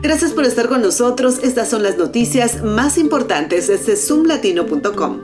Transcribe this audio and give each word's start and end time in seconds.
Gracias 0.00 0.32
por 0.32 0.44
estar 0.44 0.68
con 0.68 0.82
nosotros. 0.82 1.40
Estas 1.42 1.68
son 1.68 1.82
las 1.82 1.96
noticias 1.98 2.62
más 2.62 2.98
importantes 2.98 3.66
desde 3.66 3.96
zoomlatino.com. 3.96 5.20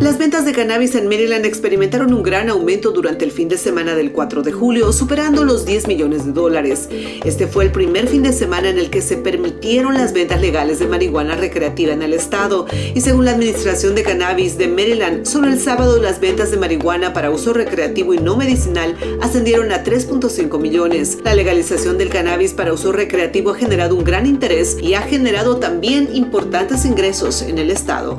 Las 0.00 0.18
ventas 0.18 0.44
de 0.44 0.52
cannabis 0.52 0.94
en 0.94 1.08
Maryland 1.08 1.46
experimentaron 1.46 2.12
un 2.12 2.22
gran 2.22 2.50
aumento 2.50 2.90
durante 2.90 3.24
el 3.24 3.32
fin 3.32 3.48
de 3.48 3.56
semana 3.56 3.94
del 3.94 4.12
4 4.12 4.42
de 4.42 4.52
julio, 4.52 4.92
superando 4.92 5.42
los 5.42 5.64
10 5.64 5.88
millones 5.88 6.26
de 6.26 6.32
dólares. 6.32 6.88
Este 7.24 7.46
fue 7.46 7.64
el 7.64 7.72
primer 7.72 8.06
fin 8.06 8.22
de 8.22 8.34
semana 8.34 8.68
en 8.68 8.78
el 8.78 8.90
que 8.90 9.00
se 9.00 9.16
permitieron 9.16 9.94
las 9.94 10.12
ventas 10.12 10.40
legales 10.40 10.78
de 10.80 10.86
marihuana 10.86 11.34
recreativa 11.34 11.94
en 11.94 12.02
el 12.02 12.12
estado. 12.12 12.66
Y 12.94 13.00
según 13.00 13.24
la 13.24 13.30
Administración 13.30 13.94
de 13.94 14.02
Cannabis 14.02 14.58
de 14.58 14.68
Maryland, 14.68 15.24
solo 15.24 15.48
el 15.48 15.58
sábado 15.58 16.00
las 16.00 16.20
ventas 16.20 16.50
de 16.50 16.58
marihuana 16.58 17.14
para 17.14 17.30
uso 17.30 17.54
recreativo 17.54 18.12
y 18.12 18.18
no 18.18 18.36
medicinal 18.36 18.96
ascendieron 19.22 19.72
a 19.72 19.82
3.5 19.82 20.60
millones. 20.60 21.18
La 21.24 21.34
legalización 21.34 21.96
del 21.96 22.10
cannabis 22.10 22.52
para 22.52 22.74
uso 22.74 22.92
recreativo 22.92 23.52
ha 23.52 23.56
generado 23.76 23.96
un 23.96 24.04
gran 24.04 24.24
interés 24.24 24.78
y 24.80 24.94
ha 24.94 25.02
generado 25.02 25.58
también 25.58 26.08
importantes 26.16 26.86
ingresos 26.86 27.42
en 27.42 27.58
el 27.58 27.70
estado. 27.70 28.16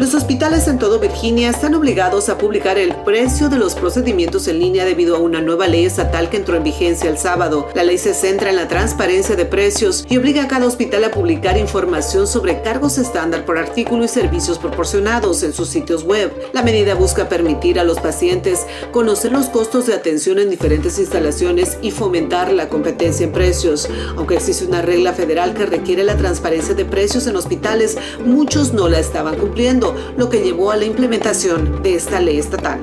Los 0.00 0.14
hospitales 0.14 0.66
en 0.66 0.78
todo 0.78 0.98
Virginia 0.98 1.50
están 1.50 1.74
obligados 1.74 2.30
a 2.30 2.38
publicar 2.38 2.78
el 2.78 2.94
precio 3.04 3.50
de 3.50 3.58
los 3.58 3.74
procedimientos 3.74 4.48
en 4.48 4.58
línea 4.58 4.86
debido 4.86 5.14
a 5.14 5.18
una 5.18 5.42
nueva 5.42 5.66
ley 5.66 5.84
estatal 5.84 6.30
que 6.30 6.38
entró 6.38 6.56
en 6.56 6.62
vigencia 6.62 7.10
el 7.10 7.18
sábado. 7.18 7.68
La 7.74 7.84
ley 7.84 7.98
se 7.98 8.14
centra 8.14 8.48
en 8.48 8.56
la 8.56 8.66
transparencia 8.66 9.36
de 9.36 9.44
precios 9.44 10.06
y 10.08 10.16
obliga 10.16 10.44
a 10.44 10.48
cada 10.48 10.66
hospital 10.66 11.04
a 11.04 11.10
publicar 11.10 11.58
información 11.58 12.26
sobre 12.26 12.62
cargos 12.62 12.96
estándar 12.96 13.44
por 13.44 13.58
artículo 13.58 14.02
y 14.02 14.08
servicios 14.08 14.58
proporcionados 14.58 15.42
en 15.42 15.52
sus 15.52 15.68
sitios 15.68 16.02
web. 16.04 16.32
La 16.54 16.62
medida 16.62 16.94
busca 16.94 17.28
permitir 17.28 17.78
a 17.78 17.84
los 17.84 18.00
pacientes 18.00 18.60
conocer 18.92 19.32
los 19.32 19.50
costos 19.50 19.86
de 19.86 19.92
atención 19.92 20.38
en 20.38 20.48
diferentes 20.48 20.98
instalaciones 20.98 21.76
y 21.82 21.90
fomentar 21.90 22.54
la 22.54 22.70
competencia 22.70 23.24
en 23.24 23.32
precios. 23.32 23.86
Aunque 24.16 24.36
existe 24.36 24.64
una 24.64 24.80
regla 24.80 25.12
federal 25.12 25.52
que 25.52 25.66
requiere 25.66 26.04
la 26.04 26.16
transparencia 26.16 26.74
de 26.74 26.86
precios 26.86 27.26
en 27.26 27.36
hospitales, 27.36 27.98
muchos 28.24 28.72
no 28.72 28.88
la 28.88 28.98
estaban 28.98 29.36
cumpliendo 29.36 29.89
lo 30.16 30.28
que 30.28 30.42
llevó 30.42 30.70
a 30.70 30.76
la 30.76 30.84
implementación 30.84 31.82
de 31.82 31.94
esta 31.94 32.20
ley 32.20 32.38
estatal. 32.38 32.80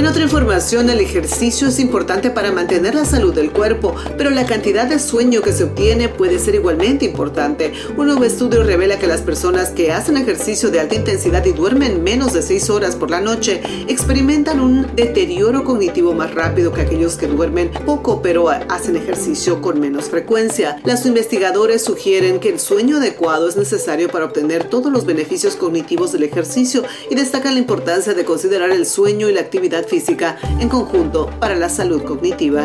En 0.00 0.06
otra 0.06 0.22
información, 0.22 0.88
el 0.88 0.98
ejercicio 0.98 1.68
es 1.68 1.78
importante 1.78 2.30
para 2.30 2.52
mantener 2.52 2.94
la 2.94 3.04
salud 3.04 3.34
del 3.34 3.50
cuerpo, 3.50 3.94
pero 4.16 4.30
la 4.30 4.46
cantidad 4.46 4.86
de 4.86 4.98
sueño 4.98 5.42
que 5.42 5.52
se 5.52 5.64
obtiene 5.64 6.08
puede 6.08 6.38
ser 6.38 6.54
igualmente 6.54 7.04
importante. 7.04 7.74
Un 7.98 8.06
nuevo 8.06 8.24
estudio 8.24 8.62
revela 8.62 8.98
que 8.98 9.06
las 9.06 9.20
personas 9.20 9.68
que 9.68 9.92
hacen 9.92 10.16
ejercicio 10.16 10.70
de 10.70 10.80
alta 10.80 10.94
intensidad 10.94 11.44
y 11.44 11.52
duermen 11.52 12.02
menos 12.02 12.32
de 12.32 12.40
6 12.40 12.70
horas 12.70 12.96
por 12.96 13.10
la 13.10 13.20
noche 13.20 13.60
experimentan 13.88 14.60
un 14.60 14.86
deterioro 14.96 15.64
cognitivo 15.64 16.14
más 16.14 16.32
rápido 16.34 16.72
que 16.72 16.80
aquellos 16.80 17.16
que 17.16 17.26
duermen 17.26 17.70
poco 17.84 18.22
pero 18.22 18.48
hacen 18.48 18.96
ejercicio 18.96 19.60
con 19.60 19.80
menos 19.80 20.06
frecuencia. 20.06 20.80
Los 20.82 21.04
investigadores 21.04 21.84
sugieren 21.84 22.40
que 22.40 22.48
el 22.48 22.58
sueño 22.58 22.96
adecuado 22.96 23.50
es 23.50 23.58
necesario 23.58 24.08
para 24.08 24.24
obtener 24.24 24.64
todos 24.64 24.90
los 24.90 25.04
beneficios 25.04 25.56
cognitivos 25.56 26.10
del 26.12 26.22
ejercicio 26.22 26.84
y 27.10 27.16
destacan 27.16 27.52
la 27.52 27.60
importancia 27.60 28.14
de 28.14 28.24
considerar 28.24 28.70
el 28.70 28.86
sueño 28.86 29.28
y 29.28 29.34
la 29.34 29.42
actividad 29.42 29.89
física 29.90 30.36
en 30.60 30.68
conjunto 30.68 31.28
para 31.40 31.56
la 31.56 31.68
salud 31.68 32.02
cognitiva. 32.04 32.64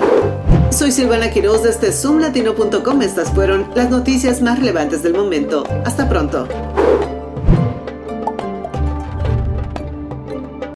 Soy 0.69 0.91
Silvana 0.91 1.31
Quiroz 1.31 1.63
desde 1.63 1.91
zoomlatino.com. 1.91 3.01
Estas 3.01 3.31
fueron 3.31 3.69
las 3.75 3.89
noticias 3.89 4.41
más 4.41 4.59
relevantes 4.59 5.03
del 5.03 5.13
momento. 5.13 5.63
Hasta 5.85 6.07
pronto. 6.07 6.47